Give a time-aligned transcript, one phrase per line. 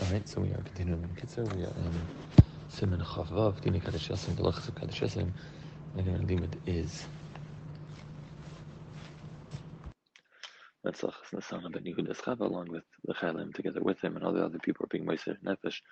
[0.00, 1.54] Alright, so we are continuing in Kitzur.
[1.54, 1.92] We are in
[2.72, 5.30] Siman Chavav, Dini Kaddish Yasim, the Lachas of Kaddish Yasim.
[5.98, 7.04] And our limit is
[10.86, 14.42] Netzach Nasana ben Yehuda Chava, along with the Chalim together with him, and all the
[14.42, 15.82] other people are being Moiser Nefesh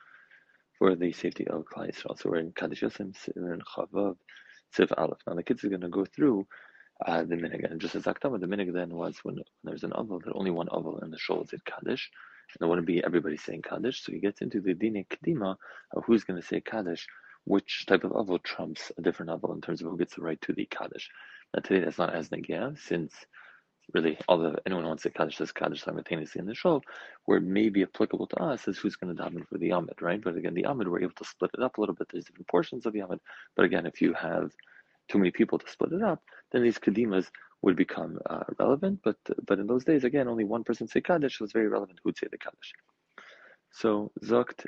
[0.79, 2.19] for the safety of Klal Yisrael.
[2.19, 4.17] So we're in Kaddish Yasim, Siman Chavav,
[4.75, 5.19] Siv Aleph.
[5.27, 6.47] Now the kids are going to go through
[7.05, 9.93] uh, the minig, and just as Aktama, the minig then was when, when there's an
[9.95, 12.11] oval, that only one oval in the shul is Kaddish
[12.59, 14.05] and it wouldn't be everybody saying Kaddish.
[14.05, 15.57] So he gets into the Dine Kedima
[15.95, 17.07] of who's going to say Kaddish,
[17.45, 20.41] which type of Avil trumps a different Avil in terms of who gets the right
[20.43, 21.11] to the Kaddish.
[21.55, 23.15] Now today that's not as Nagia, since
[23.93, 26.83] really all the anyone who wants to Kaddish says Kaddish simultaneously in the show,
[27.25, 30.01] where it may be applicable to us is who's going to daven for the Amid,
[30.01, 30.23] right?
[30.23, 32.09] But again, the Amid, we're able to split it up a little bit.
[32.13, 33.21] There's different portions of the Amid.
[33.57, 34.53] But again, if you have
[35.09, 37.27] too many people to split it up, then these Kedimas
[37.63, 39.01] would become uh, relevant.
[39.03, 42.17] But but in those days, again, only one person say Kaddish was very relevant who'd
[42.17, 42.73] say the Kaddish.
[43.73, 44.67] So Zokt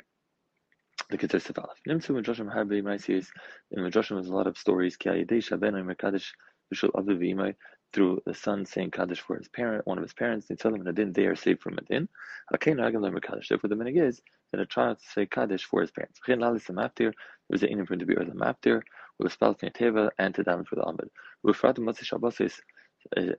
[1.09, 1.75] the Keter Sefalaf.
[1.87, 3.27] Nimtzu Midrashim Harbe Maisius.
[3.71, 4.97] In Midrashim was a lot of stories.
[4.97, 6.33] Ki Ayidei Ben Omer Kaddish
[6.73, 7.55] Vishul Aviv V'imai
[7.93, 10.47] through the son saying Kaddish for his parent, one of his parents.
[10.47, 12.09] They tell him in they are saved from a din.
[12.51, 13.49] Hakein Ragam Lemer Kaddish.
[13.49, 16.19] Therefore, the minig is that a child to say Kaddish for his parents.
[16.25, 17.13] Hakein Lalis Maftir.
[17.49, 18.81] There's an inim for him to be or the Maftir.
[19.19, 21.09] With a spell Teva and to daven for the Amid.
[21.45, 22.59] Rufrat Matzah Shabbasis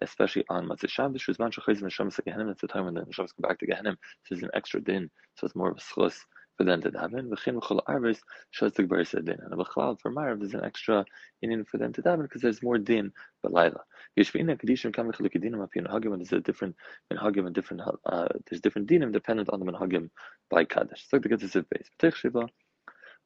[0.03, 3.33] especially on Matzah Shabbos, Shuzman Shachayz and Neshamas Gehenim, it's the time when the Neshamas
[3.35, 6.17] come back to Gehenim, so it's an extra din, so it's more of a schus
[6.57, 7.29] for them to daven.
[7.29, 8.19] V'chin v'chol arvis
[8.59, 11.05] shaz t'gbar din, and v'chlal for Marav there's an extra
[11.45, 13.13] inin for them to daven because there's more din
[13.43, 13.81] but laila.
[14.19, 16.77] Yishvina kadishim kam v'chalik dinim apin hagim, and there's a different
[17.13, 20.11] minhagim and different uh, there's different dinim dependent on the minhagim
[20.51, 21.07] by kaddish.
[21.09, 22.21] So the good is base.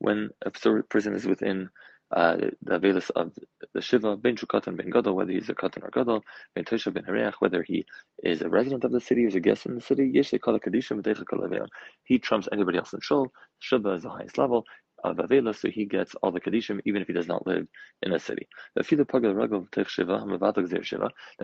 [0.00, 1.70] When a person is within
[2.10, 3.32] uh, the Avelis of
[3.74, 6.22] the Shiva, Ben Shukatan Ben Gadol, whether he's a Katan or Gadol,
[6.54, 7.84] Ben Tosha Ben Hareach, whether he
[8.22, 10.10] is a resident of the city is a guest in the city,
[12.04, 13.32] He trumps anybody else in Shul.
[13.58, 14.64] Shiva is the highest level
[15.04, 17.66] of Avela, so he gets all the Kadishim even if he does not live
[18.02, 18.48] in a city.
[18.74, 18.82] Now,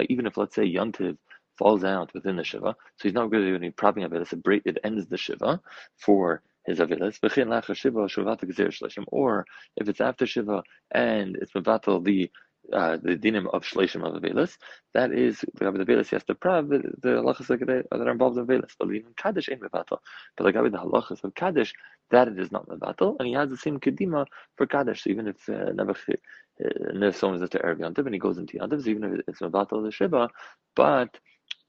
[0.09, 1.17] even if, let's say, Yantiv
[1.59, 5.61] falls out within the Shiva, so he's not really propping Avela, it ends the Shiva
[5.99, 7.19] for his avilas.
[9.09, 12.31] Or if it's after shiva and it's mevatel the
[12.73, 14.57] uh, the dinim of shleishim of avilas,
[14.95, 18.73] that is the avilas has to prav the halachas that are involved in avilas.
[18.79, 19.99] But even kaddish ain't mevatel.
[20.37, 21.75] But like the halachas of kaddish,
[22.11, 24.27] that it is not mevatel, and he has the same kedima
[24.57, 25.05] for kaddish.
[25.05, 28.59] So even if uh, never uh, someone is to erev yantiv and he goes into
[28.59, 30.31] yantiv, so even if it's mevatel the shiva,
[30.75, 31.19] but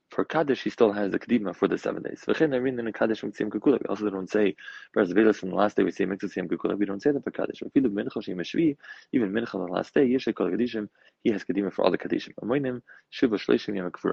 [0.10, 2.24] for Kaddish, he still has the Kedima for the seven days.
[2.28, 4.56] We also don't say,
[4.94, 7.24] whereas Vedas from the last day we say Mitzvah Siyam Kukula, we don't say that
[7.24, 7.62] for Kaddish.
[7.76, 10.88] Even Mincha on the last day, Yeshe Kol Kadishim,
[11.24, 12.34] he has Kedima for all the Kadishim.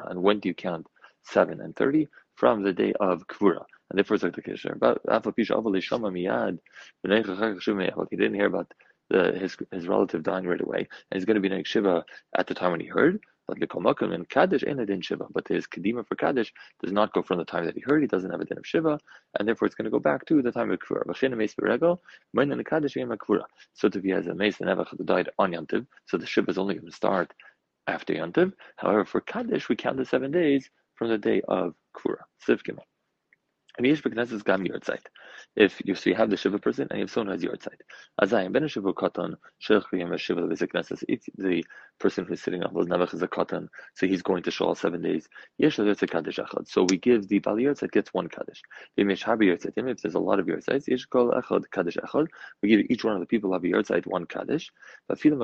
[0.09, 0.87] And when do you count
[1.25, 2.09] 7 and 30?
[2.35, 3.63] From the day of Kvura.
[3.91, 4.79] And therefore it's like the Kisher.
[4.79, 5.03] But
[8.11, 8.73] he didn't hear about
[9.11, 12.05] the, his his relative dying right away, and he's going to be in Shiva
[12.37, 13.21] at the time when he heard.
[13.53, 15.27] But Likomakim and Kaddish ain't a din Shiva.
[15.31, 16.53] But his Kedima for Kaddish
[16.83, 18.01] does not go from the time that he heard.
[18.01, 18.99] He doesn't have a din of Shiva,
[19.39, 21.05] and therefore it's going to go back to the time of Kvura.
[23.75, 26.59] So if he has a meis and Evach died on Yantiv, so the Shiva is
[26.59, 27.35] only going to start
[27.87, 28.53] after Yantiv.
[28.77, 32.23] However, for Kaddish, we count the seven days from the day of Kvura.
[33.79, 34.05] If
[35.85, 37.81] you so you have the Shiva person and you have someone who has Yortzeit.
[38.21, 40.47] Azayim Ben Shiva Katan Shech Yom Shiva.
[41.09, 41.65] If the
[41.99, 45.01] person who's sitting those Navach is a Katan, so he's going to show all seven
[45.01, 45.27] days.
[45.57, 46.69] Yesh Yortzeit Kaddish Echad.
[46.69, 48.61] So we give the Bali Yortzeit gets one Kaddish.
[48.99, 51.33] If there's a lot of Yortzeits, Yesh Kol
[51.71, 52.27] Kaddish Echad.
[52.63, 54.71] We give each one of the people have a Yortzeit one Kaddish.
[55.09, 55.19] But.
[55.25, 55.41] Even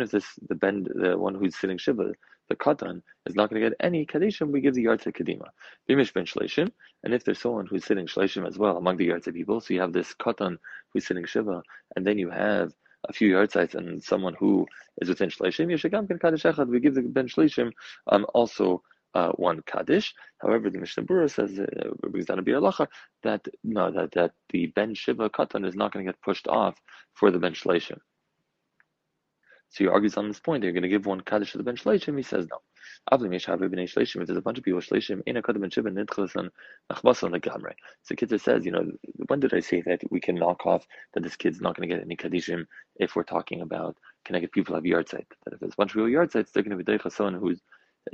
[0.00, 2.12] if this the Ben the one who's sitting Shiva
[2.48, 5.48] the katan is not going to get any kadishim, we give the yard to kadima.
[5.88, 6.70] Bimish ben shleishim,
[7.04, 9.80] and if there's someone who's sitting shleishim as well among the yards people, so you
[9.80, 10.58] have this katan
[10.92, 11.62] who's sitting shiva,
[11.96, 12.72] and then you have
[13.08, 14.66] a few yard and someone who
[15.00, 17.72] is within shleishim, yeshagam ken kaddish echad, we give the ben shleishim
[18.08, 18.82] um, also
[19.14, 20.14] uh, one kaddish.
[20.38, 22.86] However, the Mishnah Berurah says uh,
[23.22, 26.76] that no, that that the ben shiva katan is not going to get pushed off
[27.14, 27.98] for the ben shleishim.
[29.76, 30.62] So he argues on this point.
[30.62, 32.16] They're going to give one kaddish to the ben shleishim.
[32.16, 32.62] He says no.
[33.12, 36.32] If there's a bunch of people shleishim in a kaddish ben shiva nidchlas
[36.90, 37.74] nachbasan legamre.
[38.02, 38.90] So Kitzur says, you know,
[39.26, 41.94] when did I say that we can knock off that this kid's not going to
[41.94, 42.66] get any kaddishim
[42.98, 45.26] if we're talking about connected people have yahrzeit?
[45.44, 47.60] That if there's a bunch of people yahrzeits, they're going to be deichas who's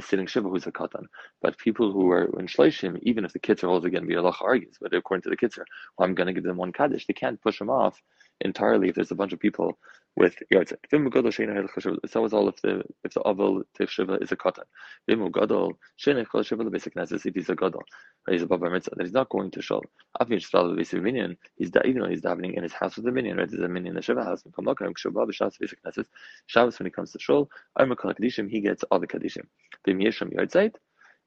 [0.01, 1.05] sitting shiva who's a katan.
[1.43, 4.17] But people who are in shleishim, even if the kids are also going to be
[4.17, 7.07] Allah argues, but according to the kids, well, I'm going to give them one kaddish.
[7.07, 8.03] They can't push them off
[8.41, 9.79] entirely if there's a bunch of people
[10.17, 10.79] with yartzeit.
[10.91, 14.65] Vim gadol shein It's always all if the if the aval shiva is a katan.
[15.09, 17.83] Vim gadol shein chol shiva basic knesses if he's a gadol,
[18.29, 18.95] he's above mitzvah.
[18.97, 19.83] That he's not going to shul.
[20.21, 23.39] After yisrael basic minion, he's even though he's davening in his house with the minion,
[23.39, 23.51] right?
[23.51, 24.43] There's a minion in the shiva house.
[24.55, 26.07] Come look, shiva b'shavas basic knesses.
[26.47, 28.51] Shabbos when he comes to shul, I'm kadishim.
[28.51, 29.47] He gets all the kadishim.
[29.87, 30.75] Vim yesham yartzeit.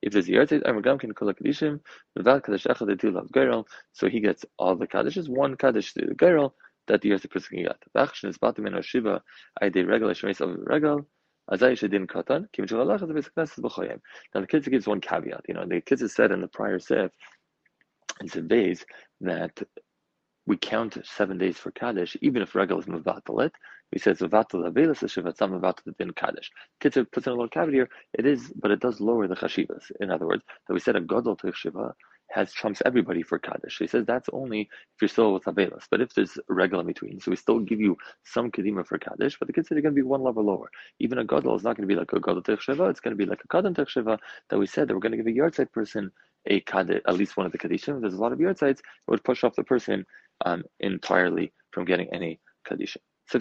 [0.02, 1.80] If there's yartzeit, I'm gam kin kol kadishim.
[2.18, 5.28] V'val kadosh echad etil of So he gets all the kadishes.
[5.28, 6.52] One kaddish to the gerel
[6.88, 7.78] that the Yosef person got.
[7.96, 9.22] V'achshin is batim in Shiva,
[9.62, 11.08] did regal, Shmeis of regal,
[11.52, 14.00] Azai Shedin Katan, Kim Shalach the basic Knesset B'choyim.
[14.34, 17.12] Now the kids gives one caveat, you know, the kids said in the prior Sif,
[18.22, 18.86] in days,
[19.22, 19.62] that
[20.48, 23.52] we count seven days for Kaddish, even if regal is Mavatalit.
[23.92, 26.52] We said Zavatal Avelis Shiva, some Mavatal Din Kaddish.
[26.80, 29.92] Kids puts in a little caveat here, it is, but it does lower the Chashivas.
[30.00, 31.94] In other words, that we said a Godel to Shiva,
[32.32, 33.78] has trumps everybody for Kaddish.
[33.78, 35.86] He says that's only if you're still with Avelis.
[35.90, 38.98] But if there's a regular in between, so we still give you some Kedima for
[38.98, 40.70] Kaddish, but the kids are going to be one level lower.
[41.00, 43.18] Even a Gadol is not going to be like a Gadol Sheva, it's going to
[43.18, 44.18] be like a Kadam Sheva
[44.50, 46.12] that we said that we're going to give a Yartzeit person
[46.48, 48.02] a Kaddish, at least one of the Kaddishim.
[48.02, 50.06] There's a lot of Yartzeits, it would push off the person
[50.46, 52.98] um, entirely from getting any Kaddishim.
[53.28, 53.40] So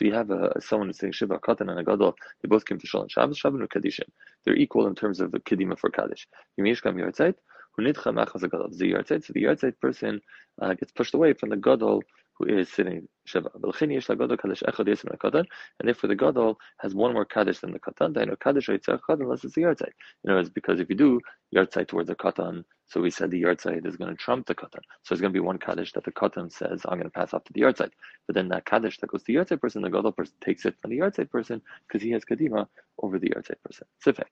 [0.00, 3.02] you have a, someone saying Shiva Katan and a Gadol, they both came to Shul
[3.02, 4.08] on Shabbos, Shabbos or Kadishim.
[4.44, 6.28] They're equal in terms of the Kedima for Kaddish.
[6.60, 7.34] Yimish Kam Yartzeit,
[7.78, 8.68] Hunidcha Machaz Gadol.
[8.70, 10.20] The Yartzeit, so the Yartzeit person
[10.62, 12.02] uh, gets pushed away from the Gadol
[12.38, 13.50] who is sitting Shiva.
[13.54, 13.62] And
[15.82, 18.14] therefore the Gadol has one more Kaddish than the Katan.
[18.14, 19.92] They know Kaddish unless it's the Yartzeit.
[20.22, 21.20] You know, it's because if you do
[21.54, 24.80] Yartzeit towards the Katan, so we said the Yartzeit is going to trump the Katan.
[25.02, 27.34] So it's going to be one Kaddish that the Katan says, I'm going to pass
[27.34, 27.90] off to the Yartzeit.
[28.26, 30.76] But then that Kaddish that goes to the Yartzeit person, the Gadol person takes it
[30.80, 32.68] from the Yartzeit person because he has Kadima
[33.02, 33.86] over the Yartzeit person.
[34.04, 34.26] Sifek.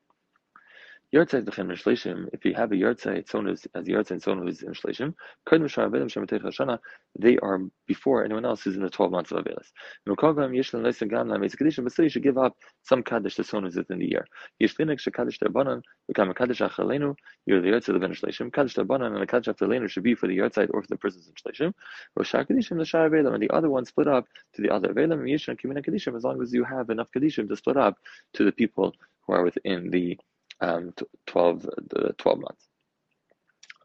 [1.14, 4.72] Yartzeit v'chem Shlishim, if you have a Yartzeit, someone who's as Yartzeit, someone who's in
[4.72, 5.14] Shlishim,
[5.46, 6.80] Kodim Shar Avelim Shematech Hashana,
[7.16, 9.66] they are before anyone else who's in the 12 months of Avelis.
[10.08, 13.44] Mukagam Yishlan Leisim Gam Lam Kaddish, but still you should give up some Kaddish to
[13.44, 14.26] someone who's within the year.
[14.60, 17.14] Yishlinik Shekaddish Terbanan, become a Kaddish Achalenu,
[17.46, 20.26] you're the Yartzeit of the Shlishim, Kaddish Terbanan and a Kaddish Achalenu should be for
[20.26, 21.74] the Yartzeit or for the persons in Shlishim.
[22.18, 24.24] Roshar Kaddishim, the Shar Avelim, and the other one split up
[24.54, 27.56] to the other Avelim, Yishlan Kimina Kaddishim, as long as you have enough Kaddishim to
[27.56, 27.98] split up
[28.32, 28.92] to the people
[29.28, 30.18] who are within the
[30.60, 30.92] um,
[31.26, 32.68] 12, the 12 months.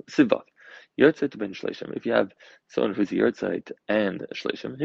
[0.10, 0.42] Sivav.
[1.00, 1.96] Yotzeit ben Shleshim.
[1.96, 2.32] If you have
[2.68, 4.78] someone who's a Yotzeit and Shleshim,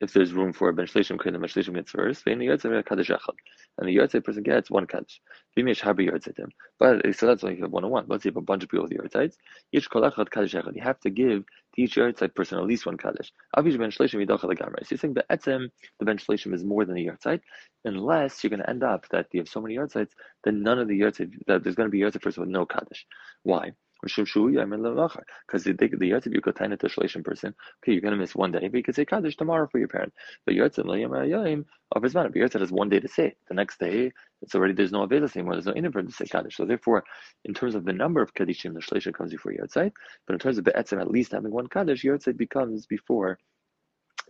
[0.00, 2.26] if there's room for a ben Shleshim, then ben Shleshim gets first.
[2.26, 3.34] And the Yotzeit Kaddish Echad.
[3.78, 5.20] And the Yotzeit person gets one Kaddish.
[5.56, 6.48] Vimish Habi Yotzeitim.
[6.78, 8.04] But so that's only one on one.
[8.06, 9.36] Let's say you have a bunch of people with Yotzeits.
[9.72, 10.76] Each Kol Echad Kaddish Echad.
[10.76, 11.44] You have to give
[11.74, 13.32] to each Yotzeit person at least one Kaddish.
[13.56, 14.80] Avish ben Shleshim Yidachal Agamra.
[14.80, 17.40] So you're saying that Etzem, the ben Shleshim is more than a Yotzeit,
[17.84, 20.10] unless you're going to end up that you have so many Yotzeits,
[20.44, 23.06] then none of the Yotzeit, that there's going to be Yotzeit person with no Kaddish.
[23.44, 23.72] Why?
[24.06, 27.54] Because the the Yotzev you shleishim person.
[27.82, 30.12] Okay, you're gonna miss one day, but you could say kaddish tomorrow for your parent.
[30.44, 32.30] But Yotzev l'yam of his man.
[32.32, 33.38] But Yotzev has one day to say it.
[33.48, 34.12] The next day,
[34.42, 35.54] it's already there's no availus anymore.
[35.54, 36.56] There's no in to say kaddish.
[36.56, 37.04] So therefore,
[37.44, 39.92] in terms of the number of kaddishim, the shleishim comes before Yotzev.
[40.26, 43.38] But in terms of be'etzem, at least having one kaddish, Yotzev becomes before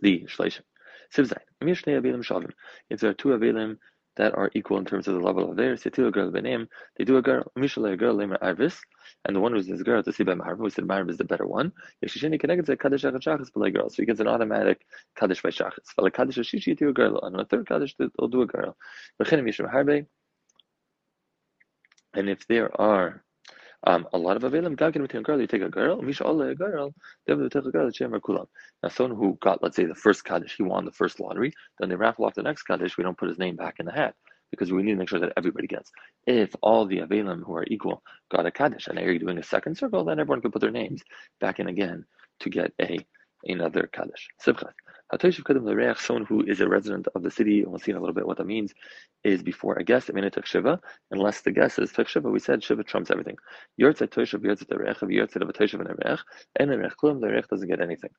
[0.01, 0.61] the shleishim.
[1.13, 2.51] Siv zayin.
[2.89, 3.77] If there are two avelim
[4.17, 5.57] that are equal in terms of the level of
[5.89, 6.67] do a girl name.
[6.97, 7.59] They do a girl, a
[9.25, 11.23] and the one who's this girl to see by Maharv, we said Maharv is the
[11.23, 11.71] better one.
[12.03, 14.85] Yeshishini connected to Kaddish Echad Shachas by girl, so he gets an automatic
[15.15, 15.93] Kaddish by Shachas.
[15.97, 18.75] V'le Kaddish Shishi do a girl, and a third Kaddish they'll do a girl.
[22.13, 23.23] And if there are
[23.85, 26.49] um, a lot of available Gagin with a girl, you take a girl, Misha Allah
[26.49, 26.93] a girl,
[27.27, 28.47] to take a girl, Shemar Kulam.
[28.81, 31.89] Now someone who got, let's say, the first Kaddish, he won the first lottery, then
[31.89, 34.15] they raffle off the next Kaddish, we don't put his name back in the hat.
[34.49, 35.91] Because we need to make sure that everybody gets.
[36.25, 39.77] If all the Avelim who are equal got a Kaddish and you're doing a second
[39.77, 41.03] circle, then everyone can put their names
[41.41, 42.05] back in again
[42.39, 43.05] to get a
[43.43, 44.29] another Kaddish.
[44.41, 44.71] Sibchat.
[45.13, 47.97] Hatoishiv Kadam L'Reach, someone who is a resident of the city, and we'll see in
[47.97, 48.73] a little bit what that means,
[49.23, 50.79] is before a guest, Eminat Shiva,
[51.11, 53.37] unless the guest is Tek Shiva, we said Shiva trumps everything.
[53.79, 56.19] Yortzat Toishiv, Yortzat L'Reach, of Yortzat of a Toishiv and L'Reach,
[56.57, 58.09] and L'Reach Klum, L'Reach doesn't get anything.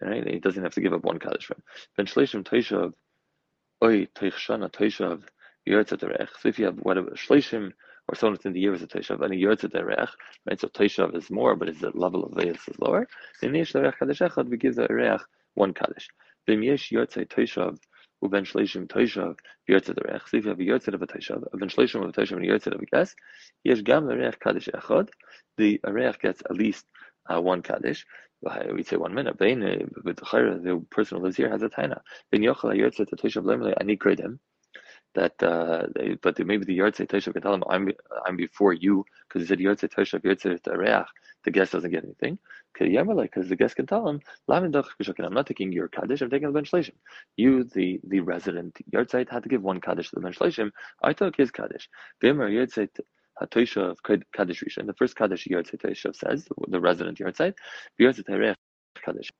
[0.00, 0.26] Right?
[0.26, 1.62] He doesn't have to give up one Kaddish from.
[1.96, 2.92] Ben Shleshim
[3.82, 5.22] Oy Toichshana Toishiv,
[5.68, 6.28] Yortzat L'Reach.
[6.40, 7.72] So if you have whatever, Shleshim,
[8.08, 10.08] or someone within the year is a Toshav, and a Yortzat Erech,
[10.46, 10.60] right?
[10.60, 13.06] So Toshav is more, but his level of Veis is lower.
[13.40, 15.20] Then Yesh L'Erech Kaddish Echad, we give the Erech
[15.54, 16.08] one Kaddish.
[16.48, 17.78] Vim yesh yotzei toishav
[18.24, 19.36] uben shleishim toishav
[19.68, 20.26] yotzei derech.
[20.28, 22.46] So if you have a yotzei of a toishav, uben shleishim of a toishav and
[22.46, 23.14] a yotzei of a guest,
[23.64, 25.10] yesh gam l'reich kaddish echad.
[25.58, 26.86] The reich gets at least
[27.28, 28.06] uh, one kaddish.
[28.72, 29.36] We say one minute.
[29.36, 32.00] But the person who lives here has a taina.
[32.32, 34.38] Ben yochel yotzei to toishav lemle ani kredem.
[35.14, 37.90] That uh, they, but maybe the Yartzei Toshav can tell him, I'm,
[38.26, 41.06] I'm before you, because he said Yartzei Toshav, Yartzei Tareach,
[41.44, 42.38] the guest doesn't get anything.
[42.78, 46.84] Because the guest can tell him, I'm not taking your Kaddish, I'm taking the Ben.
[47.36, 50.72] You, the, the resident Yartzeit, had to give one Kaddish to the Ben.
[51.02, 51.88] I took his Kaddish.
[52.22, 53.00] V'emer Yartzeit
[53.42, 53.98] Hatoisha of
[54.32, 54.86] Kaddish Rishon.
[54.86, 57.54] The first Kaddish Yartzeit Toshav says, the resident Yartzeit,
[58.00, 58.56] Yartzeit Tareach
[59.04, 59.30] Kaddish.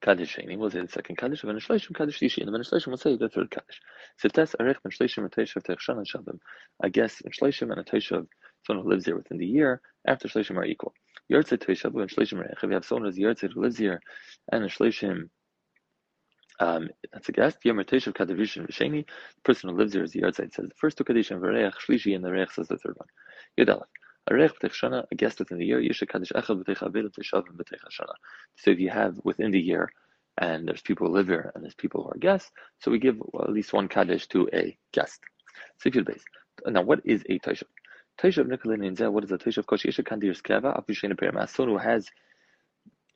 [0.00, 2.96] Kaddish Sheni will say the second Kaddish, and Shleishim Kaddish Shishi, and the Shleishim will
[2.96, 3.80] say the third Kaddish.
[4.16, 6.38] Sites Arech Ben Shleishim and Teishav Techshan and Shavim.
[6.82, 8.26] I guess Shleishim and a Teishav,
[8.66, 10.94] someone who lives here within the year, after Shleishim are equal.
[11.32, 12.50] Yurtzei Teishav and Shleishim Reich.
[12.52, 14.00] If you have someone who's Yurtzei who lives here,
[14.52, 15.30] and Shleishim,
[16.60, 17.58] um, that's a guest.
[17.64, 19.04] Yomer Teishav Kaddish Sheni.
[19.04, 20.54] The person who lives here is the Yurtzei.
[20.54, 23.08] says the first two Kaddish and Reich Shlishi, and the Reich says the third one.
[23.58, 23.86] Yudalef.
[24.30, 25.80] A guest within the year,
[28.56, 29.90] So if you have within the year,
[30.36, 33.20] and there's people who live here, and there's people who are guests, so we give
[33.40, 35.20] at least one kaddish to a guest.
[35.84, 36.22] You base.
[36.66, 37.64] Now, what is a taishav?
[38.20, 39.64] Taishav Nikolin in what is a taishav?
[39.66, 42.08] Kosh Yesha Kandir Skeva, Afishena Perima, someone who has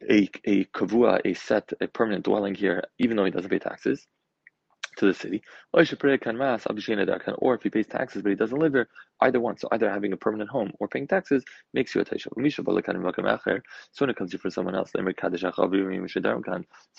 [0.09, 4.07] a, a kavua, a set, a permanent dwelling here, even though he doesn't pay taxes
[4.97, 5.43] to the city.
[5.73, 8.89] Or if he pays taxes but he doesn't live there,
[9.21, 9.57] either one.
[9.57, 12.33] So either having a permanent home or paying taxes makes you a taishav.
[13.93, 15.01] So when it comes to for someone else, so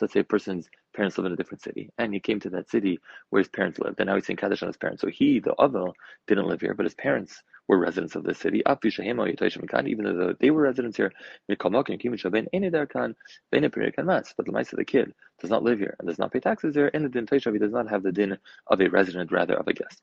[0.02, 2.70] let's say a person's parents live in a different city, and he came to that
[2.70, 5.02] city where his parents lived, and now he's saying kaddish on his parents.
[5.02, 5.94] So he, the avel,
[6.28, 8.62] didn't live here, but his parents were residents of the city.
[9.86, 11.12] Even though they were residents here,
[11.48, 11.58] but
[14.46, 16.88] the mice of the kid does not live here and does not pay taxes here,
[16.88, 19.74] in the din he does not have the din of a resident, rather of a
[19.74, 20.00] guest.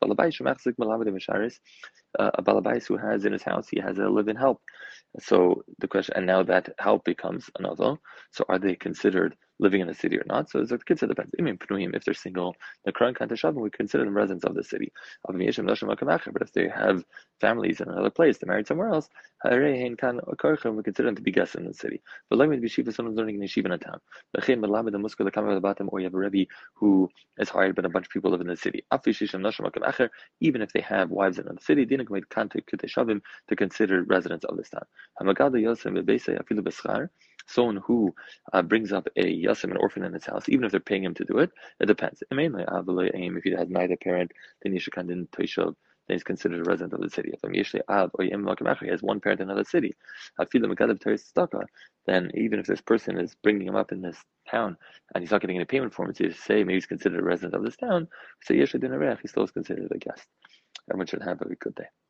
[2.18, 4.60] Uh, a balabais who has in his house, he has a live-in help.
[5.20, 7.96] So the question, and now that help becomes another.
[8.32, 10.50] So are they considered living in the city or not?
[10.50, 11.32] So the kids depends.
[11.38, 11.58] I mean,
[11.94, 14.92] if they're single, the Quran Kantashav, we consider them residents of the city.
[15.24, 17.04] But if they have
[17.40, 19.08] families in another place, they're married somewhere else,
[19.44, 22.02] we consider them to be guests in the city.
[22.28, 24.00] But like with Bishiva, someone's learning in yeshiva in a town.
[25.88, 28.46] Or you have a Rebbe who is hired, but a bunch of people live in
[28.46, 28.84] the city.
[30.40, 34.84] Even if they have wives in the city, to consider residents of this town
[37.50, 38.14] someone who
[38.52, 41.14] uh, brings up a yasim, an orphan in his house, even if they're paying him
[41.14, 42.22] to do it, it depends.
[42.30, 44.30] Mainly, if he has neither parent,
[44.62, 45.74] then yishakandin toishav,
[46.06, 47.32] then he's considered a resident of the city.
[47.42, 49.94] If he has one parent in another city,
[52.06, 54.16] then even if this person is bringing him up in this
[54.50, 54.76] town
[55.14, 57.54] and he's not getting any payment for him, to say maybe he's considered a resident
[57.54, 58.08] of this town,
[58.42, 60.26] so he's still is considered a guest.
[60.90, 61.90] Everyone should have a good day.